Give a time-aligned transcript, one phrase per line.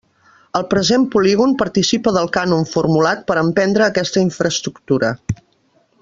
[0.59, 5.13] El present polígon participa del cànon formulat per a emprendre aquesta infraestructura.